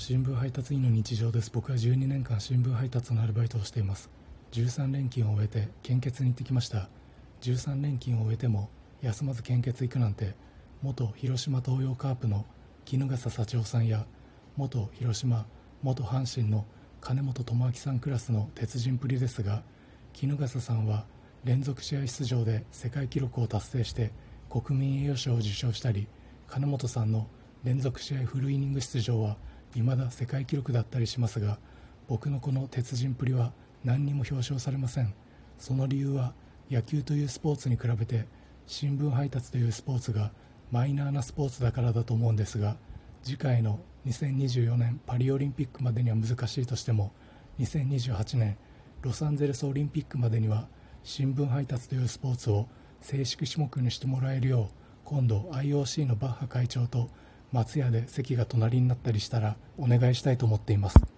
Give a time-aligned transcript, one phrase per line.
[0.00, 1.50] 新聞配達員の日常です。
[1.52, 4.08] 僕は12年間新聞配達のアルバイトをしています。
[4.52, 6.88] 13連勤を終えて献血に行ってきました。
[7.40, 8.70] 13連勤を終えても
[9.02, 10.36] 休まず献血行くなんて
[10.82, 12.46] 元広島東洋カープの
[12.88, 14.06] 衣笠幸男さんや
[14.56, 15.46] 元広島
[15.82, 16.64] 元阪神の
[17.00, 19.64] 金本智明さんクラスの鉄人プリですが
[20.14, 21.06] 衣笠さんは
[21.42, 24.12] 連続試合出場で世界記録を達成して
[24.48, 26.06] 国民栄誉賞を受賞したり
[26.46, 27.26] 金本さんの
[27.64, 29.36] 連続試合フルイニング出場は
[29.74, 31.58] 未だ世界記録だったりしますが
[32.08, 33.52] 僕のこの鉄人プリは
[33.84, 35.14] 何にも表彰されません。
[35.58, 36.32] その理由は
[36.70, 38.26] 野球というスポーツに比べて
[38.66, 40.30] 新聞配達というスポーツが
[40.70, 42.76] マイナーなスポーツだからだと思うんですが
[43.22, 47.12] 次回の2024年パリオリンピックまでには難しいとしても
[47.58, 48.56] 2028年
[49.02, 50.68] ロサンゼルスオリンピックまでには
[51.02, 52.68] 新聞配達というスポーツを
[53.00, 54.66] 正式種目にしてもらえるよう
[55.04, 57.08] 今度 IOC のバッハ会長と
[57.52, 61.17] 松屋で席が隣になったりしたらお願いしたいと思っています。